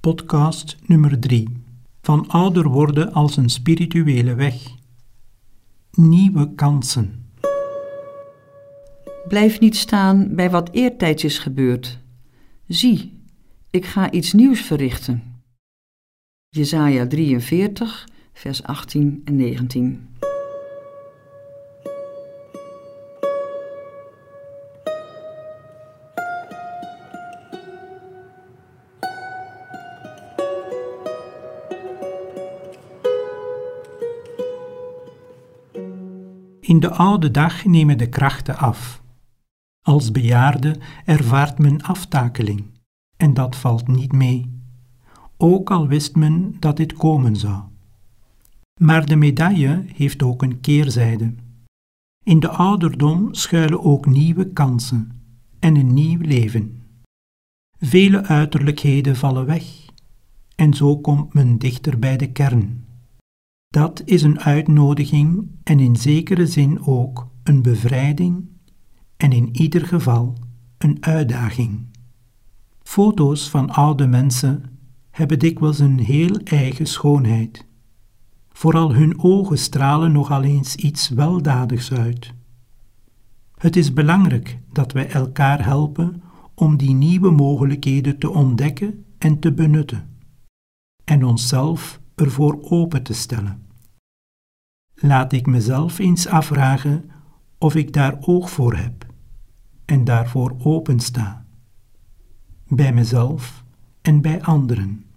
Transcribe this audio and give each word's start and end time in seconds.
podcast 0.00 0.76
nummer 0.86 1.20
3. 1.20 1.48
Van 2.00 2.28
ouder 2.28 2.68
worden 2.68 3.12
als 3.12 3.36
een 3.36 3.48
spirituele 3.48 4.34
weg. 4.34 4.54
Nieuwe 5.90 6.54
kansen. 6.54 7.30
Blijf 9.28 9.60
niet 9.60 9.76
staan 9.76 10.34
bij 10.34 10.50
wat 10.50 10.70
eertijds 10.72 11.24
is 11.24 11.38
gebeurd. 11.38 11.98
Zie, 12.66 13.22
ik 13.70 13.86
ga 13.86 14.10
iets 14.10 14.32
nieuws 14.32 14.60
verrichten. 14.60 15.42
Jesaja 16.48 17.06
43, 17.06 18.08
vers 18.32 18.62
18 18.62 19.22
en 19.24 19.36
19. 19.36 20.08
In 36.70 36.80
de 36.80 36.90
oude 36.90 37.30
dag 37.30 37.64
nemen 37.64 37.98
de 37.98 38.08
krachten 38.08 38.56
af. 38.56 39.02
Als 39.86 40.10
bejaarde 40.10 40.76
ervaart 41.04 41.58
men 41.58 41.82
aftakeling, 41.82 42.64
en 43.16 43.34
dat 43.34 43.56
valt 43.56 43.88
niet 43.88 44.12
mee, 44.12 44.60
ook 45.36 45.70
al 45.70 45.86
wist 45.86 46.16
men 46.16 46.56
dat 46.58 46.76
dit 46.76 46.92
komen 46.92 47.36
zou. 47.36 47.62
Maar 48.80 49.06
de 49.06 49.16
medaille 49.16 49.84
heeft 49.86 50.22
ook 50.22 50.42
een 50.42 50.60
keerzijde. 50.60 51.34
In 52.24 52.40
de 52.40 52.48
ouderdom 52.48 53.34
schuilen 53.34 53.84
ook 53.84 54.06
nieuwe 54.06 54.52
kansen 54.52 55.22
en 55.58 55.76
een 55.76 55.94
nieuw 55.94 56.20
leven. 56.20 56.82
Vele 57.78 58.22
uiterlijkheden 58.22 59.16
vallen 59.16 59.46
weg, 59.46 59.64
en 60.54 60.74
zo 60.74 60.98
komt 60.98 61.34
men 61.34 61.58
dichter 61.58 61.98
bij 61.98 62.16
de 62.16 62.32
kern. 62.32 62.84
Dat 63.70 64.02
is 64.04 64.22
een 64.22 64.40
uitnodiging 64.40 65.50
en 65.62 65.80
in 65.80 65.96
zekere 65.96 66.46
zin 66.46 66.86
ook 66.86 67.28
een 67.42 67.62
bevrijding 67.62 68.48
en 69.16 69.32
in 69.32 69.56
ieder 69.56 69.86
geval 69.86 70.38
een 70.78 70.96
uitdaging. 71.00 71.86
Foto's 72.82 73.50
van 73.50 73.70
oude 73.70 74.06
mensen 74.06 74.78
hebben 75.10 75.38
dikwijls 75.38 75.78
een 75.78 75.98
heel 75.98 76.36
eigen 76.36 76.86
schoonheid. 76.86 77.66
Vooral 78.48 78.94
hun 78.94 79.22
ogen 79.22 79.58
stralen 79.58 80.12
nogal 80.12 80.42
eens 80.42 80.76
iets 80.76 81.08
weldadigs 81.08 81.92
uit. 81.92 82.34
Het 83.54 83.76
is 83.76 83.92
belangrijk 83.92 84.58
dat 84.72 84.92
wij 84.92 85.10
elkaar 85.10 85.64
helpen 85.64 86.22
om 86.54 86.76
die 86.76 86.94
nieuwe 86.94 87.30
mogelijkheden 87.30 88.18
te 88.18 88.30
ontdekken 88.30 89.04
en 89.18 89.38
te 89.38 89.52
benutten, 89.52 90.08
en 91.04 91.24
onszelf 91.24 92.00
ervoor 92.20 92.58
open 92.62 93.02
te 93.02 93.12
stellen. 93.12 93.66
Laat 94.94 95.32
ik 95.32 95.46
mezelf 95.46 95.98
eens 95.98 96.26
afvragen 96.26 97.10
of 97.58 97.74
ik 97.74 97.92
daar 97.92 98.18
oog 98.20 98.50
voor 98.50 98.74
heb 98.74 99.06
en 99.84 100.04
daarvoor 100.04 100.56
opensta, 100.58 101.46
bij 102.66 102.92
mezelf 102.92 103.64
en 104.02 104.20
bij 104.20 104.42
anderen. 104.42 105.09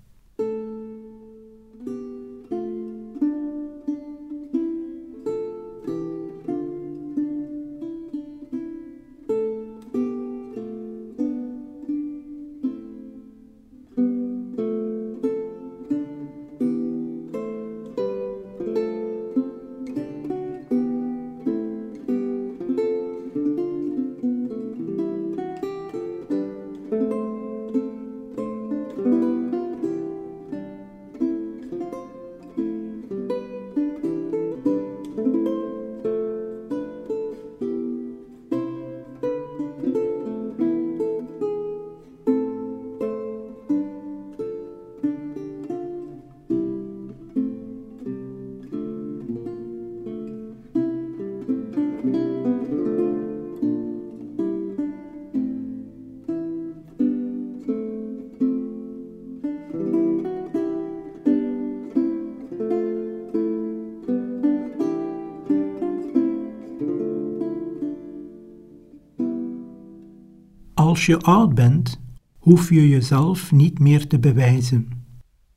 Als 70.93 71.05
je 71.05 71.19
oud 71.19 71.53
bent, 71.55 72.01
hoef 72.37 72.69
je 72.69 72.89
jezelf 72.89 73.51
niet 73.51 73.79
meer 73.79 74.07
te 74.07 74.19
bewijzen. 74.19 74.89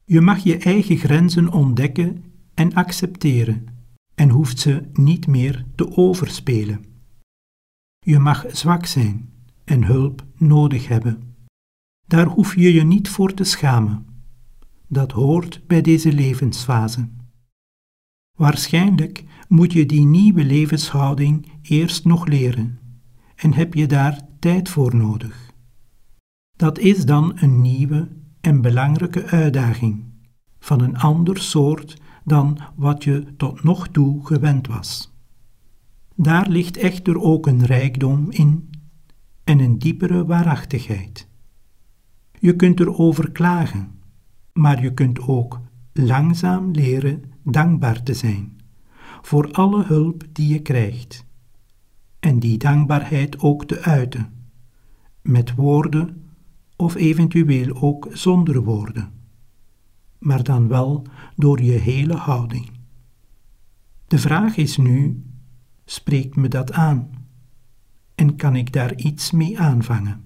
Je 0.05 0.21
mag 0.21 0.39
je 0.39 0.59
eigen 0.59 0.97
grenzen 0.97 1.53
ontdekken 1.53 2.25
en 2.55 2.75
accepteren 2.75 3.67
en 4.15 4.29
hoeft 4.29 4.59
ze 4.59 4.83
niet 4.93 5.27
meer 5.27 5.65
te 5.75 5.97
overspelen. 5.97 6.85
Je 7.99 8.19
mag 8.19 8.45
zwak 8.49 8.87
zijn 8.87 9.29
en 9.65 9.85
hulp 9.85 10.25
nodig 10.37 10.89
hebben. 10.89 11.35
Daar 12.07 12.27
hoef 12.27 12.55
je 12.55 12.73
je 12.73 12.85
niet 12.85 13.09
voor 13.09 13.35
te 13.35 13.45
schamen. 13.45 14.07
Dat 14.89 15.13
hoort 15.13 15.63
bij 15.67 15.81
deze 15.81 16.13
levensfase. 16.13 17.09
Waarschijnlijk 18.39 19.25
moet 19.49 19.73
je 19.73 19.87
die 19.87 20.07
nieuwe 20.07 20.45
levenshouding 20.45 21.53
eerst 21.63 22.05
nog 22.05 22.27
leren 22.27 22.79
en 23.35 23.53
heb 23.53 23.75
je 23.75 23.87
daar 23.87 24.26
tijd 24.39 24.69
voor 24.69 24.97
nodig. 24.97 25.51
Dat 26.57 26.79
is 26.79 27.05
dan 27.05 27.33
een 27.35 27.61
nieuwe 27.61 28.09
en 28.41 28.61
belangrijke 28.61 29.25
uitdaging 29.25 30.05
van 30.59 30.81
een 30.81 30.99
ander 30.99 31.39
soort 31.39 32.01
dan 32.25 32.59
wat 32.77 33.05
je 33.05 33.35
tot 33.37 33.63
nog 33.63 33.89
toe 33.89 34.27
gewend 34.27 34.67
was. 34.67 35.15
Daar 36.15 36.49
ligt 36.49 36.77
echter 36.77 37.21
ook 37.21 37.47
een 37.47 37.65
rijkdom 37.65 38.31
in 38.31 38.71
en 39.45 39.59
een 39.59 39.79
diepere 39.79 40.27
waarachtigheid. 40.27 41.29
Je 42.39 42.57
kunt 42.57 42.81
erover 42.81 43.31
klagen, 43.31 44.01
maar 44.53 44.83
je 44.83 44.95
kunt 44.95 45.21
ook 45.21 45.61
langzaam 45.93 46.71
leren 46.71 47.23
dankbaar 47.43 48.03
te 48.03 48.15
zijn 48.15 48.57
voor 49.23 49.51
alle 49.53 49.85
hulp 49.85 50.25
die 50.33 50.49
je 50.49 50.63
krijgt 50.63 51.27
en 52.27 52.39
die 52.39 52.59
dankbaarheid 52.59 53.39
ook 53.39 53.65
te 53.65 53.83
uiten, 53.83 54.33
met 55.23 55.55
woorden 55.55 56.31
of 56.77 56.95
eventueel 56.95 57.83
ook 57.83 58.09
zonder 58.13 58.63
woorden, 58.63 59.13
maar 60.19 60.43
dan 60.43 60.69
wel 60.69 61.07
door 61.37 61.63
je 61.63 61.73
hele 61.73 62.15
houding. 62.15 62.71
De 64.07 64.19
vraag 64.19 64.57
is 64.57 64.77
nu: 64.77 65.25
spreekt 65.85 66.37
me 66.37 66.49
dat 66.49 66.73
aan? 66.73 67.11
En 68.15 68.37
kan 68.37 68.57
ik 68.57 68.73
daar 68.73 68.95
iets 68.95 69.31
mee 69.31 69.59
aanvangen? 69.59 70.26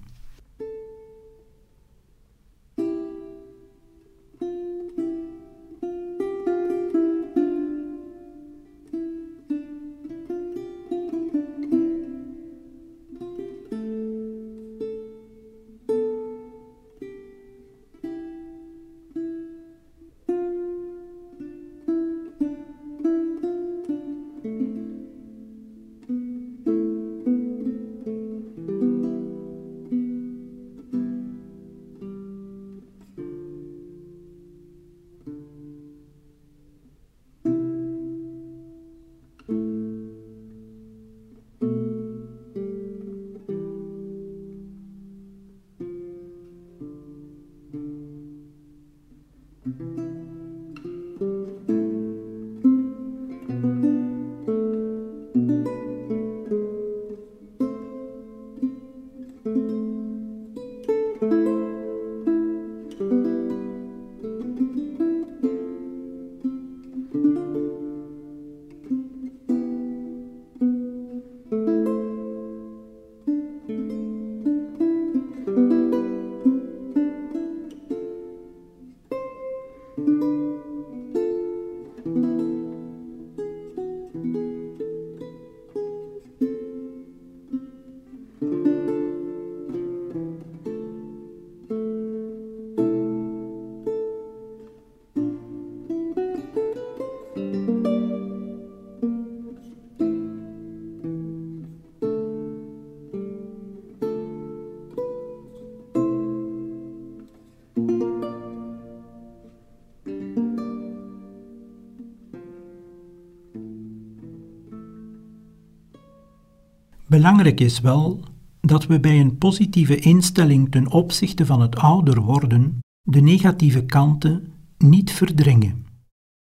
Belangrijk 117.11 117.59
is 117.59 117.79
wel 117.79 118.23
dat 118.61 118.85
we 118.85 118.99
bij 118.99 119.19
een 119.19 119.37
positieve 119.37 119.99
instelling 119.99 120.71
ten 120.71 120.91
opzichte 120.91 121.45
van 121.45 121.61
het 121.61 121.75
ouder 121.75 122.21
worden 122.21 122.79
de 123.01 123.21
negatieve 123.21 123.85
kanten 123.85 124.53
niet 124.77 125.11
verdringen. 125.11 125.85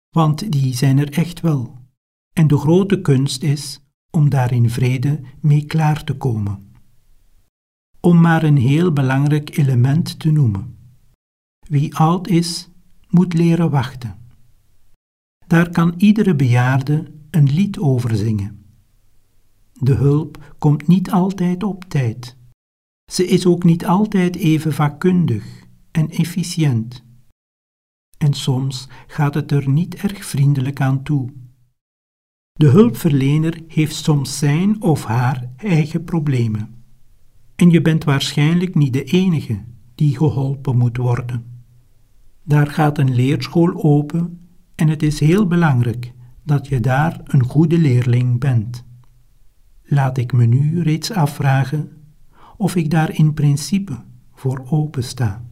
Want 0.10 0.52
die 0.52 0.76
zijn 0.76 0.98
er 0.98 1.12
echt 1.12 1.42
wel. 1.42 1.78
En 2.34 2.48
de 2.48 2.58
grote 2.58 3.02
kunst 3.02 3.44
is 3.44 3.80
om 4.12 4.30
daar 4.30 4.54
in 4.54 4.70
vrede 4.70 5.20
mee 5.42 5.66
klaar 5.66 6.04
te 6.04 6.14
komen. 6.14 6.74
Om 8.00 8.22
maar 8.22 8.44
een 8.44 8.58
heel 8.58 8.94
belangrijk 8.94 9.58
element 9.58 10.20
te 10.20 10.32
noemen. 10.32 10.78
Wie 11.60 11.96
oud 11.96 12.28
is, 12.28 12.70
moet 13.10 13.34
leren 13.34 13.70
wachten. 13.70 14.16
Daar 15.48 15.70
kan 15.70 15.94
iedere 15.98 16.36
bejaarde 16.36 17.12
een 17.30 17.54
lied 17.54 17.80
over 17.80 18.16
zingen. 18.16 18.65
De 19.80 19.94
hulp 19.94 20.56
komt 20.58 20.88
niet 20.88 21.12
altijd 21.12 21.64
op 21.64 21.84
tijd. 21.84 22.38
Ze 23.12 23.28
is 23.28 23.46
ook 23.46 23.64
niet 23.64 23.86
altijd 23.86 24.36
even 24.36 24.74
vakkundig 24.74 25.68
en 25.92 26.10
efficiënt. 26.10 27.04
En 28.18 28.34
soms 28.34 28.88
gaat 29.08 29.34
het 29.34 29.52
er 29.52 29.70
niet 29.70 29.96
erg 29.96 30.26
vriendelijk 30.26 30.82
aan 30.82 31.04
toe. 31.04 31.34
De 32.52 32.68
hulpverlener 32.68 33.62
heeft 33.68 33.96
soms 33.96 34.38
zijn 34.38 34.82
of 34.82 35.04
haar 35.04 35.52
eigen 35.58 36.04
problemen. 36.04 36.84
En 37.56 37.70
je 37.70 37.82
bent 37.82 38.04
waarschijnlijk 38.04 38.76
niet 38.76 38.94
de 38.94 39.04
enige 39.04 39.64
die 39.96 40.18
geholpen 40.18 40.78
moet 40.78 40.98
worden. 40.98 41.64
Daar 42.44 42.68
gaat 42.68 42.98
een 42.98 43.16
leerschool 43.16 43.84
open 43.84 44.40
en 44.76 44.88
het 44.88 45.04
is 45.04 45.20
heel 45.20 45.48
belangrijk 45.48 46.14
dat 46.44 46.68
je 46.68 46.80
daar 46.80 47.22
een 47.24 47.44
goede 47.44 47.78
leerling 47.78 48.40
bent. 48.40 48.86
Laat 49.86 50.18
ik 50.18 50.34
me 50.34 50.46
nu 50.46 50.82
reeds 50.82 51.12
afvragen 51.12 51.92
of 52.58 52.76
ik 52.76 52.90
daar 52.90 53.18
in 53.18 53.34
principe 53.34 54.04
voor 54.34 54.66
open 54.70 55.04
sta. 55.04 55.45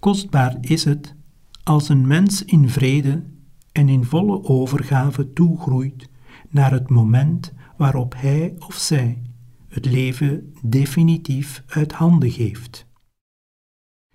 Kostbaar 0.00 0.56
is 0.60 0.84
het 0.84 1.14
als 1.62 1.88
een 1.88 2.06
mens 2.06 2.44
in 2.44 2.68
vrede 2.68 3.24
en 3.72 3.88
in 3.88 4.04
volle 4.04 4.44
overgave 4.44 5.32
toegroeit 5.32 6.08
naar 6.48 6.72
het 6.72 6.90
moment 6.90 7.52
waarop 7.76 8.14
hij 8.16 8.54
of 8.58 8.74
zij 8.74 9.22
het 9.68 9.84
leven 9.84 10.54
definitief 10.62 11.62
uit 11.66 11.92
handen 11.92 12.30
geeft. 12.30 12.86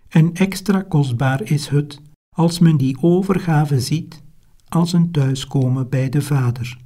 En 0.07 0.33
extra 0.33 0.81
kostbaar 0.81 1.41
is 1.41 1.67
het 1.67 2.01
als 2.35 2.59
men 2.59 2.77
die 2.77 3.01
overgave 3.01 3.79
ziet 3.79 4.23
als 4.67 4.93
een 4.93 5.11
thuiskomen 5.11 5.89
bij 5.89 6.09
de 6.09 6.21
Vader, 6.21 6.77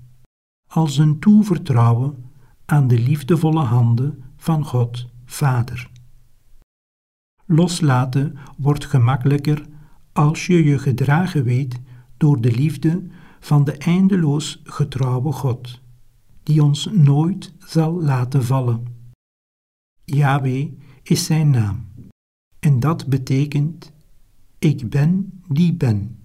als 0.68 0.98
een 0.98 1.20
toevertrouwen 1.20 2.26
aan 2.66 2.88
de 2.88 3.00
liefdevolle 3.00 3.64
handen 3.64 4.24
van 4.38 4.66
God 4.66 5.08
Vader. 5.26 5.99
Loslaten 7.52 8.38
wordt 8.58 8.86
gemakkelijker 8.86 9.66
als 10.12 10.46
je 10.46 10.64
je 10.64 10.80
gedragen 10.80 11.44
weet 11.44 11.80
door 12.18 12.42
de 12.42 12.52
liefde 12.52 13.08
van 13.40 13.64
de 13.64 13.78
eindeloos 13.78 14.62
getrouwe 14.64 15.32
God, 15.32 15.82
die 16.44 16.64
ons 16.64 16.90
nooit 16.92 17.54
zal 17.60 18.02
laten 18.02 18.44
vallen. 18.44 18.86
Yahweh 20.04 20.72
is 21.04 21.26
zijn 21.26 21.50
naam, 21.50 21.86
en 22.60 22.80
dat 22.80 23.08
betekent: 23.08 23.92
Ik 24.60 24.90
ben 24.90 25.42
die 25.48 25.74
ben. 25.74 26.20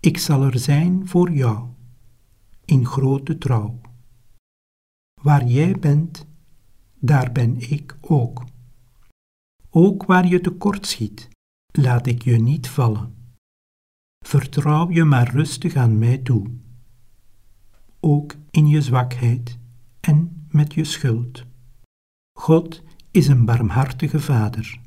Ik 0.00 0.18
zal 0.18 0.42
er 0.42 0.58
zijn 0.58 1.08
voor 1.08 1.30
jou, 1.30 1.68
in 2.64 2.86
grote 2.86 3.38
trouw. 3.38 3.80
Waar 5.22 5.46
jij 5.46 5.72
bent, 5.78 6.26
daar 6.98 7.32
ben 7.32 7.70
ik 7.70 7.96
ook. 8.00 8.44
Ook 9.70 10.04
waar 10.04 10.26
je 10.26 10.40
tekort 10.40 10.86
schiet, 10.86 11.28
laat 11.72 12.06
ik 12.06 12.22
je 12.22 12.36
niet 12.36 12.68
vallen. 12.68 13.14
Vertrouw 14.24 14.90
je 14.90 15.04
maar 15.04 15.30
rustig 15.30 15.74
aan 15.74 15.98
mij 15.98 16.18
toe. 16.18 16.50
Ook 18.00 18.34
in 18.50 18.68
je 18.68 18.82
zwakheid 18.82 19.58
en 20.00 20.46
met 20.48 20.74
je 20.74 20.84
schuld. 20.84 21.44
God 22.38 22.82
is 23.10 23.28
een 23.28 23.44
barmhartige 23.44 24.20
Vader. 24.20 24.80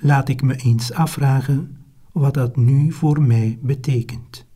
Laat 0.00 0.28
ik 0.28 0.42
me 0.42 0.56
eens 0.56 0.92
afvragen 0.92 1.76
wat 2.12 2.34
dat 2.34 2.56
nu 2.56 2.92
voor 2.92 3.22
mij 3.22 3.58
betekent. 3.62 4.47